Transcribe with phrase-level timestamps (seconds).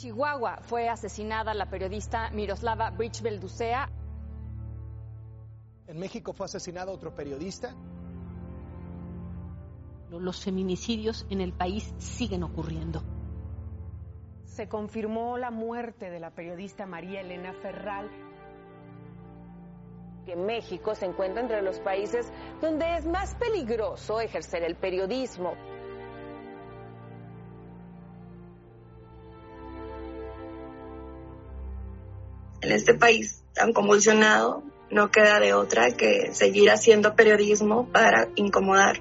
[0.00, 3.90] Chihuahua fue asesinada la periodista Miroslava Bridge Belducea.
[5.86, 7.74] En México fue asesinado otro periodista.
[10.08, 13.02] Los feminicidios en el país siguen ocurriendo.
[14.46, 18.08] Se confirmó la muerte de la periodista María Elena Ferral.
[20.24, 22.32] Que México se encuentra entre los países
[22.62, 25.52] donde es más peligroso ejercer el periodismo.
[32.60, 38.96] En este país tan convulsionado, no queda de otra que seguir haciendo periodismo para incomodar.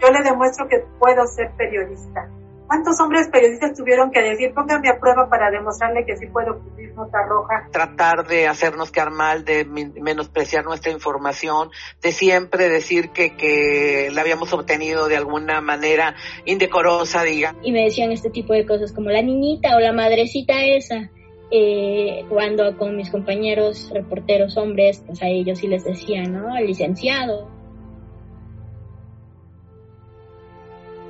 [0.00, 2.28] Yo le demuestro que puedo ser periodista.
[2.66, 6.92] ¿Cuántos hombres periodistas tuvieron que decir, póngame a prueba para demostrarle que sí puedo cubrir
[6.94, 7.68] nota roja?
[7.70, 11.70] Tratar de hacernos quedar mal, de menospreciar nuestra información,
[12.02, 17.54] de siempre decir que, que la habíamos obtenido de alguna manera indecorosa, diga.
[17.62, 21.10] Y me decían este tipo de cosas como la niñita o la madrecita esa.
[21.50, 26.54] Eh, cuando con mis compañeros reporteros hombres, pues a ellos sí les decía, ¿no?
[26.60, 27.48] Licenciado.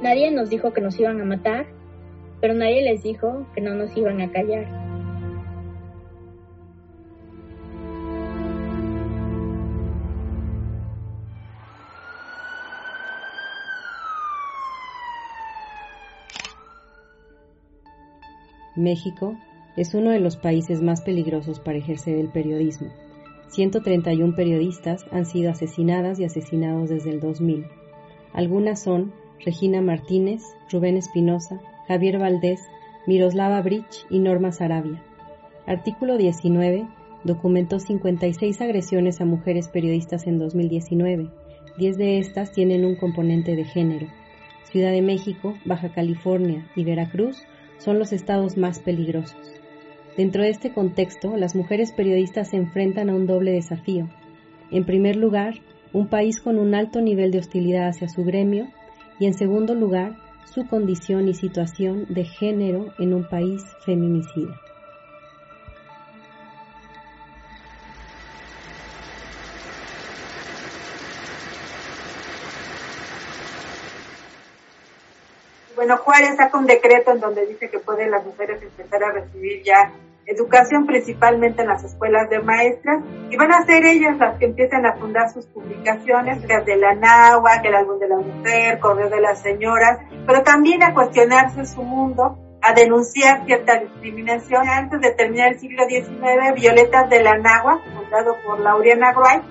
[0.03, 1.67] Nadie nos dijo que nos iban a matar,
[2.41, 4.67] pero nadie les dijo que no nos iban a callar.
[18.77, 19.39] México
[19.77, 22.89] es uno de los países más peligrosos para ejercer el periodismo.
[23.49, 27.67] 131 periodistas han sido asesinadas y asesinados desde el 2000.
[28.33, 29.13] Algunas son
[29.45, 32.61] Regina Martínez, Rubén Espinosa, Javier Valdés,
[33.07, 35.03] Miroslava Brich y Norma Sarabia.
[35.67, 36.87] Artículo 19
[37.25, 41.29] documentó 56 agresiones a mujeres periodistas en 2019.
[41.79, 44.07] 10 de estas tienen un componente de género.
[44.65, 47.43] Ciudad de México, Baja California y Veracruz
[47.79, 49.56] son los estados más peligrosos.
[50.17, 54.09] Dentro de este contexto, las mujeres periodistas se enfrentan a un doble desafío.
[54.71, 55.55] En primer lugar,
[55.93, 58.69] un país con un alto nivel de hostilidad hacia su gremio
[59.19, 64.59] y en segundo lugar, su condición y situación de género en un país feminicida.
[75.87, 79.63] Bueno, Juárez saca un decreto en donde dice que pueden las mujeres empezar a recibir
[79.63, 79.93] ya
[80.27, 84.85] educación principalmente en las escuelas de maestras y van a ser ellas las que empiecen
[84.85, 89.21] a fundar sus publicaciones, las de la NAWA, el álbum de la mujer, Correo de
[89.21, 94.69] las señoras, pero también a cuestionarse su mundo, a denunciar cierta discriminación.
[94.69, 99.45] Antes de terminar el siglo XIX, Violetas de la Nahua, fundado por Laureana Wright,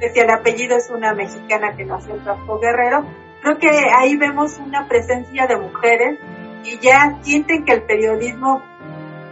[0.00, 3.04] que si el apellido es una mexicana que nació en Tasco Guerrero,
[3.44, 6.18] creo que ahí vemos una presencia de mujeres
[6.64, 8.62] y ya sienten que el periodismo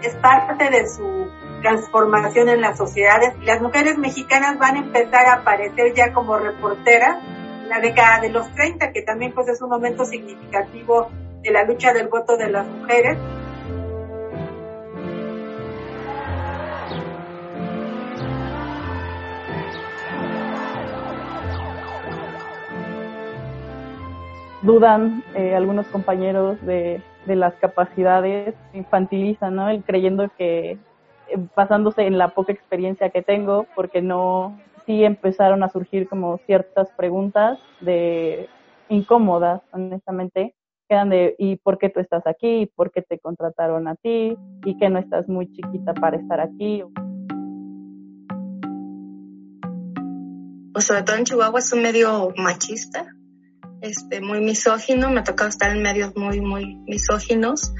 [0.02, 1.28] es parte de su
[1.62, 3.34] transformación en las sociedades.
[3.42, 7.16] Las mujeres mexicanas van a empezar a aparecer ya como reporteras
[7.62, 11.08] en la década de los 30, que también pues es un momento significativo
[11.42, 13.16] de la lucha del voto de las mujeres.
[24.62, 29.68] Dudan eh, algunos compañeros de, de las capacidades, infantilizan, ¿no?
[29.68, 30.78] El creyendo que eh,
[31.56, 36.88] basándose en la poca experiencia que tengo, porque no, sí empezaron a surgir como ciertas
[36.96, 38.48] preguntas de
[38.88, 40.54] incómodas, honestamente,
[40.88, 42.62] quedan de ¿y por qué tú estás aquí?
[42.62, 44.36] ¿Y por qué te contrataron a ti?
[44.64, 46.82] ¿Y que no estás muy chiquita para estar aquí?
[50.72, 53.11] Pues sobre todo en Chihuahua es un medio machista,
[53.82, 57.74] este, muy misógino, me ha tocado estar en medios muy, muy misóginos,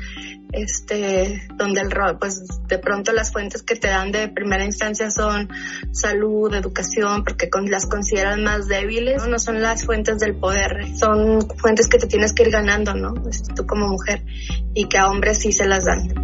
[0.53, 5.49] este, donde el pues de pronto las fuentes que te dan de primera instancia son
[5.93, 9.29] salud, educación, porque las consideran más débiles, ¿no?
[9.29, 13.15] no son las fuentes del poder, son fuentes que te tienes que ir ganando, ¿no?
[13.29, 14.25] Este, tú como mujer,
[14.75, 16.22] y que a hombres sí se las dan.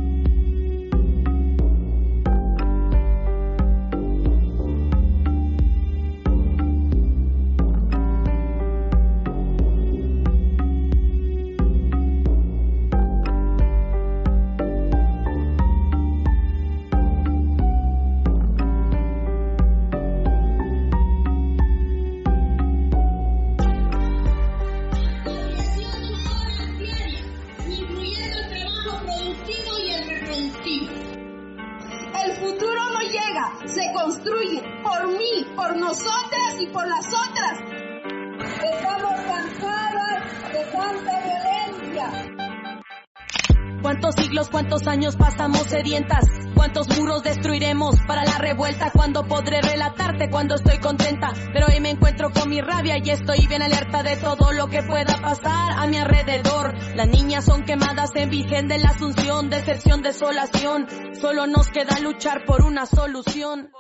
[43.88, 46.26] ¿Cuántos siglos, cuántos años pasamos sedientas?
[46.54, 48.90] ¿Cuántos muros destruiremos para la revuelta?
[48.94, 51.32] ¿Cuándo podré relatarte cuando estoy contenta?
[51.54, 54.82] Pero hoy me encuentro con mi rabia y estoy bien alerta de todo lo que
[54.82, 56.74] pueda pasar a mi alrededor.
[56.96, 60.86] Las niñas son quemadas en Virgen de la Asunción, deserción, desolación.
[61.18, 63.70] Solo nos queda luchar por una solución.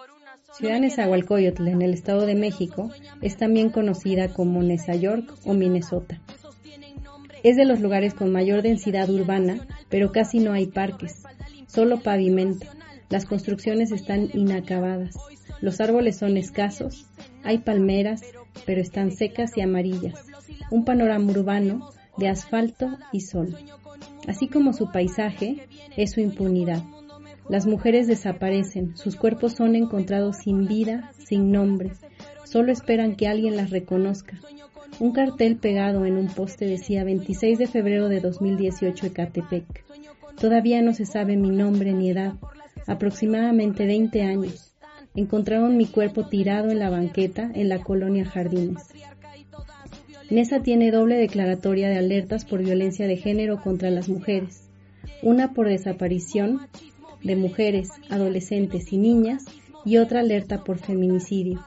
[0.52, 2.90] Ciudad Nezahualcóyotl, en el Estado de México,
[3.20, 6.18] es también conocida como Neza York o Minnesota.
[7.42, 11.22] Es de los lugares con mayor densidad urbana, pero casi no hay parques,
[11.66, 12.66] solo pavimento.
[13.08, 15.16] Las construcciones están inacabadas.
[15.60, 17.06] Los árboles son escasos,
[17.42, 18.22] hay palmeras,
[18.66, 20.26] pero están secas y amarillas.
[20.70, 23.56] Un panorama urbano de asfalto y sol.
[24.26, 26.82] Así como su paisaje, es su impunidad.
[27.48, 31.92] Las mujeres desaparecen, sus cuerpos son encontrados sin vida, sin nombre.
[32.44, 34.38] Solo esperan que alguien las reconozca.
[35.00, 39.84] Un cartel pegado en un poste decía 26 de febrero de 2018 Ecatepec.
[40.40, 42.34] Todavía no se sabe mi nombre ni edad,
[42.88, 44.74] aproximadamente 20 años.
[45.14, 48.88] Encontraron mi cuerpo tirado en la banqueta en la colonia Jardines.
[50.30, 54.68] Nesa tiene doble declaratoria de alertas por violencia de género contra las mujeres,
[55.22, 56.60] una por desaparición
[57.22, 59.44] de mujeres, adolescentes y niñas
[59.84, 61.64] y otra alerta por feminicidio.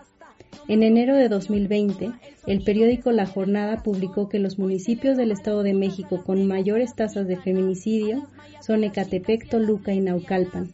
[0.68, 2.12] En enero de 2020,
[2.48, 7.28] el periódico La Jornada publicó que los municipios del Estado de México con mayores tasas
[7.28, 8.24] de feminicidio
[8.62, 10.74] son Ecatepec, Toluca y Naucalpan.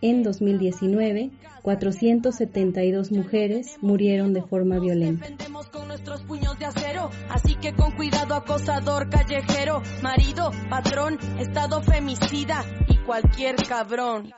[0.00, 1.30] En 2019,
[1.62, 5.28] 472 mujeres murieron de forma violenta.
[5.72, 12.64] con nuestros puños de acero, así que con cuidado acosador callejero, marido, patrón, estado femicida
[12.88, 14.32] y cualquier cabrón.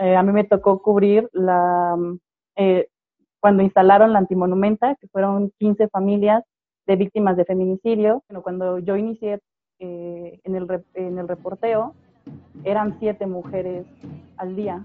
[0.00, 1.94] Eh, a mí me tocó cubrir la
[2.56, 2.88] eh,
[3.46, 6.42] cuando instalaron la antimonumenta, que fueron 15 familias
[6.84, 8.24] de víctimas de feminicidio.
[8.28, 9.38] Bueno, cuando yo inicié
[9.78, 11.94] eh, en, el, en el reporteo,
[12.64, 13.86] eran siete mujeres
[14.36, 14.84] al día.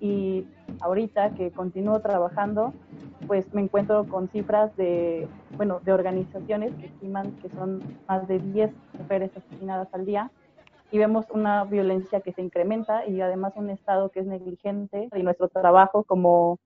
[0.00, 0.46] Y
[0.80, 2.72] ahorita que continúo trabajando,
[3.26, 5.28] pues me encuentro con cifras de,
[5.58, 10.30] bueno, de organizaciones que estiman que son más de 10 mujeres asesinadas al día
[10.90, 15.22] y vemos una violencia que se incrementa y además un Estado que es negligente y
[15.22, 16.58] nuestro trabajo como,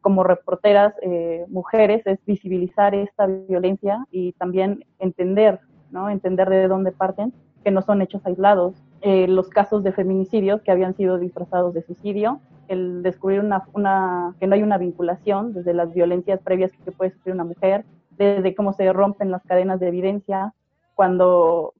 [0.00, 5.60] como reporteras eh, mujeres es visibilizar esta violencia y también entender,
[5.90, 6.08] ¿no?
[6.08, 7.32] Entender de dónde parten,
[7.64, 8.74] que no son hechos aislados.
[9.00, 14.34] Eh, los casos de feminicidios que habían sido disfrazados de suicidio, el descubrir una, una,
[14.38, 18.54] que no hay una vinculación desde las violencias previas que puede sufrir una mujer, desde
[18.54, 20.52] cómo se rompen las cadenas de evidencia,
[20.94, 21.74] cuando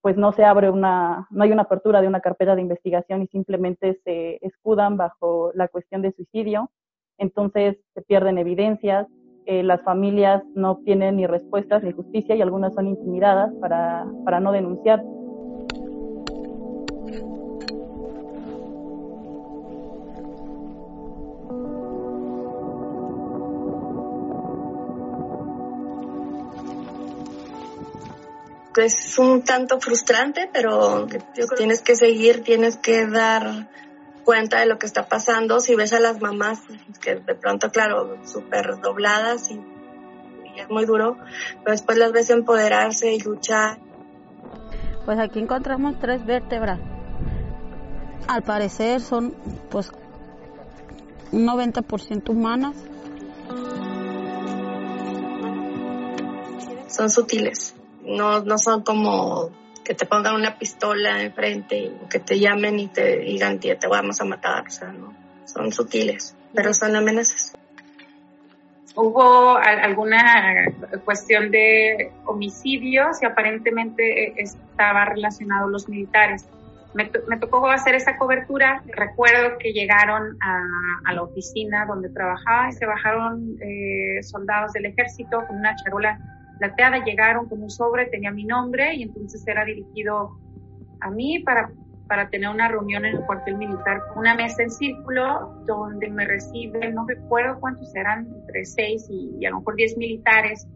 [0.00, 3.26] pues no se abre una, no hay una apertura de una carpeta de investigación y
[3.26, 6.70] simplemente se escudan bajo la cuestión de suicidio,
[7.20, 9.06] entonces se pierden evidencias,
[9.46, 14.40] eh, las familias no tienen ni respuestas ni justicia y algunas son intimidadas para, para
[14.40, 15.02] no denunciar.
[28.80, 31.06] es un tanto frustrante, pero
[31.56, 33.68] tienes que seguir, tienes que dar
[34.24, 35.60] cuenta de lo que está pasando.
[35.60, 36.60] Si ves a las mamás
[37.00, 39.60] que de pronto, claro, súper dobladas y,
[40.56, 41.16] es muy duro,
[41.64, 43.78] pero después las ves empoderarse y luchar.
[45.06, 46.78] Pues aquí encontramos tres vértebras.
[48.28, 49.34] Al parecer son
[49.70, 49.90] pues
[51.32, 52.76] un 90% humanas.
[56.88, 57.74] Son sutiles
[58.10, 59.50] no, no son como
[59.84, 63.86] que te pongan una pistola enfrente o que te llamen y te digan, tía, te
[63.88, 67.54] vamos a matar, o sea, no, son sutiles, pero son amenazas.
[68.96, 70.66] Hubo alguna
[71.04, 76.46] cuestión de homicidios y aparentemente estaba relacionado los militares.
[76.92, 77.06] Me,
[77.38, 78.82] tocó hacer esa cobertura.
[78.88, 85.46] Recuerdo que llegaron a, la oficina donde trabajaba y se bajaron eh, soldados del ejército
[85.46, 86.18] con una charola
[86.60, 90.38] plateada, llegaron con un sobre, tenía mi nombre y entonces era dirigido
[91.00, 91.72] a mí para,
[92.06, 96.94] para tener una reunión en el cuartel militar, una mesa en círculo donde me reciben,
[96.94, 100.68] no recuerdo cuántos eran, entre seis y, a lo mejor diez militares,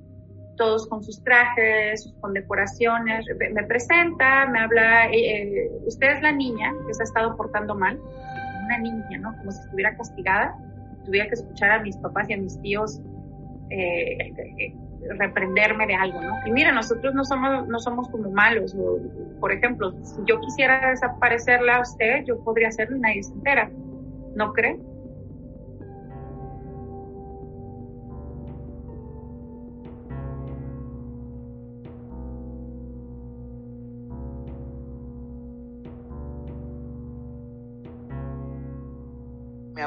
[0.56, 3.26] todos con sus trajes, sus condecoraciones.
[3.52, 7.74] Me presenta, me habla, eh, eh, usted es la niña que se ha estado portando
[7.74, 8.00] mal,
[8.64, 9.36] una niña, ¿no?
[9.36, 10.56] Como si estuviera castigada,
[11.04, 13.02] tuviera que escuchar a mis papás y a mis tíos
[13.70, 14.74] eh,
[15.18, 16.34] reprenderme de algo, ¿no?
[16.46, 18.76] Y mira, nosotros no somos, no somos como malos.
[19.40, 23.70] por ejemplo, si yo quisiera desaparecerla a usted, yo podría hacerlo y nadie se entera.
[24.34, 24.78] ¿No cree?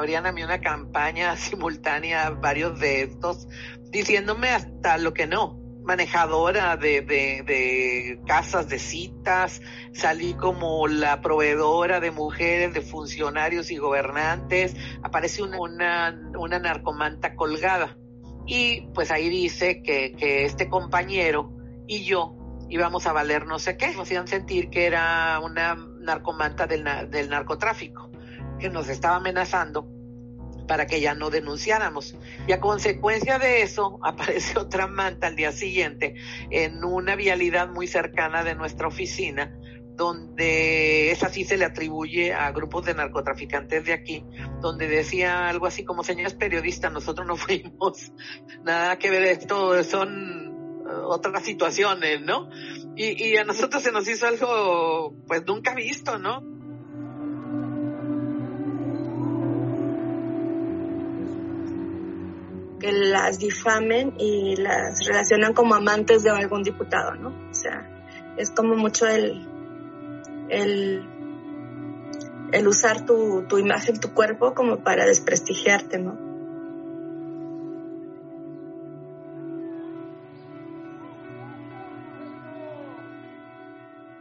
[0.08, 3.50] Me abrían a mí una campaña simultánea, varios de estos,
[3.90, 9.62] diciéndome hasta lo que no, manejadora de, de, casas de citas,
[9.92, 17.36] salí como la proveedora de mujeres, de funcionarios y gobernantes, aparece una, una, una narcomanta
[17.36, 17.98] colgada.
[18.46, 21.52] Y pues ahí dice que, que este compañero
[21.86, 22.38] y yo
[22.70, 27.30] íbamos a valer no sé qué, nos hacían sentir que era una narcomanta del, del
[27.30, 28.10] narcotráfico,
[28.58, 29.97] que nos estaba amenazando
[30.68, 32.16] para que ya no denunciáramos.
[32.48, 36.16] Y a consecuencia de eso aparece otra manta al día siguiente
[36.52, 39.58] en una vialidad muy cercana de nuestra oficina,
[39.96, 44.24] donde esa sí se le atribuye a grupos de narcotraficantes de aquí,
[44.62, 48.12] donde decía algo así como, señores periodistas, nosotros no fuimos
[48.64, 52.50] nada que ver esto, son eh, otras situaciones, ¿no?
[52.96, 56.57] Y, y a nosotros se nos hizo algo, pues nunca visto, ¿no?
[62.88, 67.29] Que las difamen y las relacionan como amantes de algún diputado, ¿no?
[67.51, 67.86] O sea,
[68.38, 69.46] es como mucho el,
[70.48, 71.06] el,
[72.53, 76.27] el usar tu, tu imagen, tu cuerpo como para desprestigiarte, ¿no?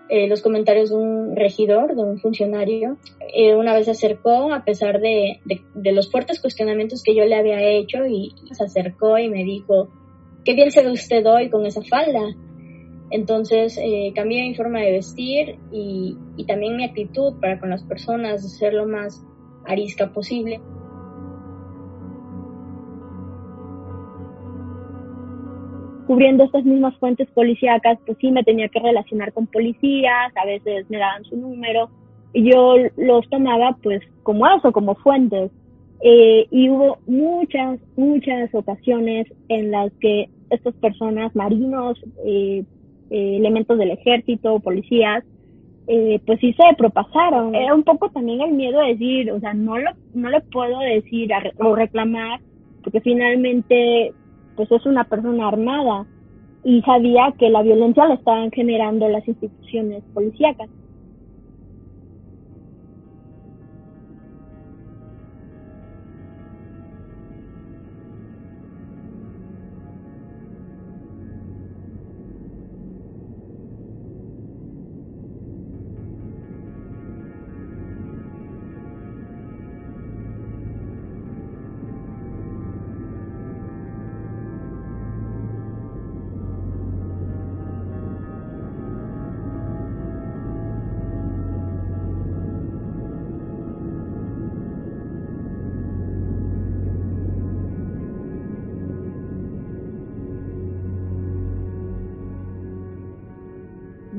[0.09, 2.97] Eh, los comentarios de un regidor, de un funcionario.
[3.35, 7.35] Eh, una vez se acercó, a pesar de, de, los fuertes cuestionamientos que yo le
[7.35, 9.89] había hecho, y se acercó y me dijo,
[10.45, 12.23] qué bien se ve usted hoy con esa falda.
[13.11, 17.83] Entonces eh, cambié mi forma de vestir y, y también mi actitud para con las
[17.83, 19.25] personas, de ser lo más
[19.65, 20.61] arisca posible.
[26.07, 30.89] Cubriendo estas mismas fuentes policíacas, pues sí me tenía que relacionar con policías, a veces
[30.89, 31.91] me daban su número,
[32.33, 35.51] y yo los tomaba pues como eso, como fuentes.
[36.03, 42.63] Eh, y hubo muchas, muchas ocasiones en las que estas personas, marinos, eh,
[43.11, 45.25] eh, elementos del ejército, policías,
[46.27, 47.55] pues sí se propasaron.
[47.55, 50.81] Era un poco también el miedo de decir, o sea, no lo, no le puedo
[50.81, 52.41] decir o reclamar,
[52.83, 54.13] porque finalmente
[54.57, 56.07] pues es una persona armada
[56.65, 60.69] y sabía que la violencia la estaban generando las instituciones policíacas.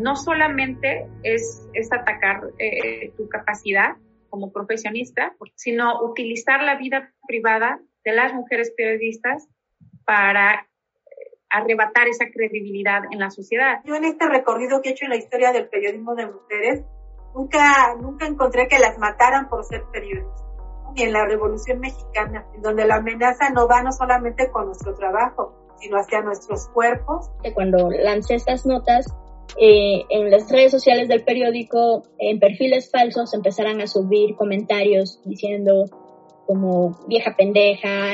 [0.07, 3.97] No solamente es, es atacar eh, tu capacidad
[4.29, 9.49] como profesionista, sino utilizar la vida privada de las mujeres periodistas
[10.05, 10.65] para eh,
[11.49, 13.81] arrebatar esa credibilidad en la sociedad.
[13.83, 16.85] Yo en este recorrido que he hecho en la historia del periodismo de mujeres,
[17.35, 20.41] nunca, nunca encontré que las mataran por ser periodistas,
[20.95, 24.95] ni en la Revolución Mexicana, en donde la amenaza no va no solamente con nuestro
[24.95, 27.29] trabajo, sino hacia nuestros cuerpos.
[27.53, 29.05] Cuando lancé estas notas,
[29.59, 35.85] eh, en las redes sociales del periódico, en perfiles falsos, empezaran a subir comentarios diciendo
[36.45, 38.13] como vieja pendeja.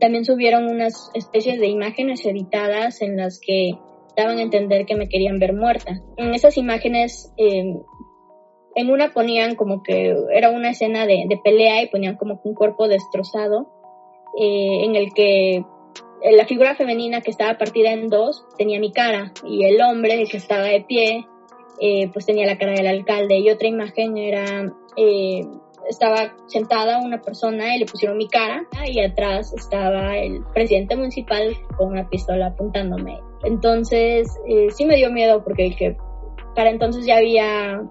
[0.00, 3.72] también subieron unas especies de imágenes editadas en las que
[4.16, 6.00] daban a entender que me querían ver muerta.
[6.16, 7.82] En esas imágenes, em,
[8.74, 12.54] en una ponían como que era una escena de, de pelea y ponían como un
[12.54, 13.68] cuerpo destrozado,
[14.38, 15.64] eh, en el que
[16.32, 20.36] la figura femenina que estaba partida en dos tenía mi cara y el hombre que
[20.36, 21.26] estaba de pie
[21.80, 23.38] eh, pues tenía la cara del alcalde.
[23.38, 25.46] Y otra imagen era eh,
[25.88, 31.56] estaba sentada una persona y le pusieron mi cara y atrás estaba el presidente municipal
[31.76, 33.20] con una pistola apuntándome.
[33.44, 35.96] Entonces eh, sí me dio miedo porque que
[36.54, 37.82] para entonces ya había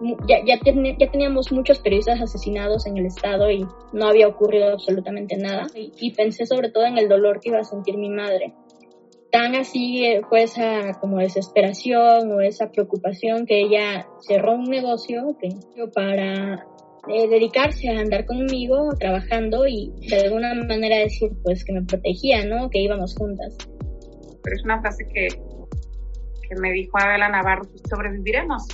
[0.00, 5.36] ya, ya, ya, teníamos muchos periodistas asesinados en el estado y no había ocurrido absolutamente
[5.36, 5.66] nada.
[5.74, 8.54] Y, pensé sobre todo en el dolor que iba a sentir mi madre.
[9.30, 15.36] Tan así eh, fue esa como desesperación o esa preocupación que ella cerró un negocio
[15.40, 15.48] que,
[15.92, 16.66] para
[17.08, 22.44] eh, dedicarse a andar conmigo trabajando y de alguna manera decir pues que me protegía,
[22.44, 22.70] ¿no?
[22.70, 23.56] Que íbamos juntas.
[24.42, 28.68] Pero es una frase que, que me dijo Adela Navarro, sobreviviremos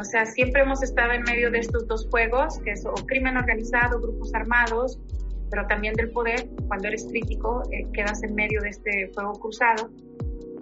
[0.00, 3.36] O sea, siempre hemos estado en medio de estos dos juegos, que es o crimen
[3.36, 4.98] organizado, grupos armados,
[5.50, 6.48] pero también del poder.
[6.68, 9.90] Cuando eres crítico, eh, quedas en medio de este juego cruzado.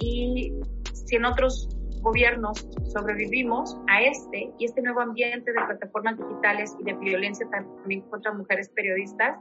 [0.00, 0.52] Y
[0.92, 1.68] si en otros
[2.00, 8.00] gobiernos sobrevivimos a este y este nuevo ambiente de plataformas digitales y de violencia también
[8.11, 9.38] contra mujeres periodistas,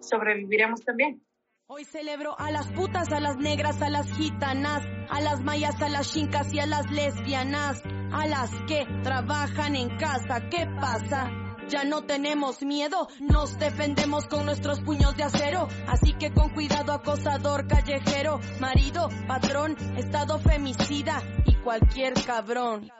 [0.00, 1.20] sobreviviremos también.
[1.68, 5.88] Hoy celebro a las putas, a las negras, a las gitanas, a las mayas, a
[5.88, 7.80] las chincas y a las lesbianas,
[8.12, 10.48] a las que trabajan en casa.
[10.50, 11.30] ¿Qué pasa?
[11.68, 15.68] Ya no tenemos miedo, nos defendemos con nuestros puños de acero.
[15.86, 21.22] Así que con cuidado, acosador callejero, marido, patrón, estado femicida
[21.62, 22.90] cualquier cabrón.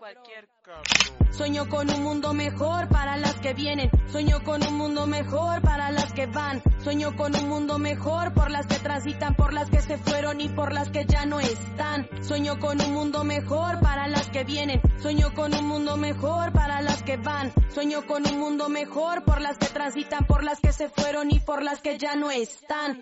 [1.31, 3.91] Sueño con un mundo mejor para las que vienen.
[4.07, 6.63] Sueño con un mundo mejor para las que van.
[6.83, 10.49] Sueño con un mundo mejor por las que transitan, por las que se fueron y
[10.49, 12.09] por las que ya no están.
[12.23, 14.81] Sueño con un mundo mejor para las que vienen.
[15.01, 17.53] Sueño con un mundo mejor para las que van.
[17.71, 21.41] Sueño con un mundo mejor por las que transitan, por las que se fueron y
[21.41, 22.99] por las que ya no están.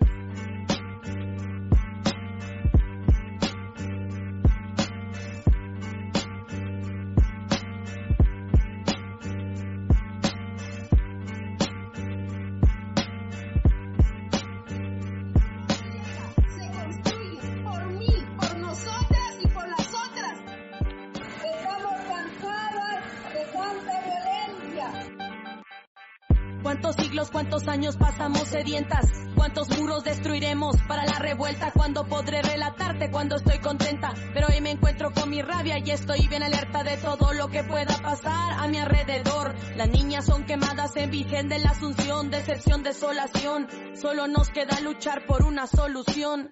[26.63, 29.11] ¿Cuántos siglos, cuántos años pasamos sedientas?
[29.35, 31.71] ¿Cuántos muros destruiremos para la revuelta?
[31.71, 34.13] ¿Cuándo podré relatarte cuando estoy contenta?
[34.33, 37.63] Pero hoy me encuentro con mi rabia y estoy bien alerta de todo lo que
[37.63, 39.55] pueda pasar a mi alrededor.
[39.75, 43.67] Las niñas son quemadas en Virgen de la Asunción, decepción, desolación.
[43.99, 46.51] Solo nos queda luchar por una solución.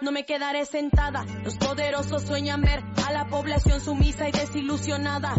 [0.00, 1.24] No me quedaré sentada.
[1.42, 5.34] Los poderosos sueñan ver a la población sumisa y desilusionada.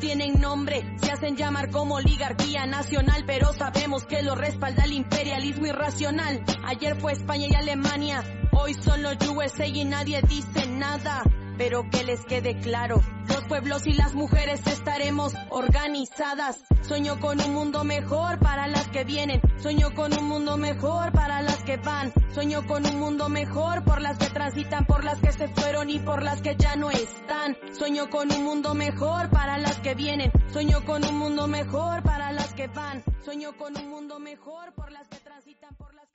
[0.00, 5.66] Tienen nombre, se hacen llamar como oligarquía nacional, pero sabemos que lo respalda el imperialismo
[5.66, 6.42] irracional.
[6.64, 11.22] Ayer fue España y Alemania, hoy son los USA y nadie dice nada
[11.58, 16.62] pero que les quede claro, los pueblos y las mujeres estaremos organizadas.
[16.82, 21.42] Sueño con un mundo mejor para las que vienen, sueño con un mundo mejor para
[21.42, 25.32] las que van, sueño con un mundo mejor por las que transitan, por las que
[25.32, 27.56] se fueron y por las que ya no están.
[27.72, 32.32] Sueño con un mundo mejor para las que vienen, sueño con un mundo mejor para
[32.32, 36.07] las que van, sueño con un mundo mejor por las que transitan, por las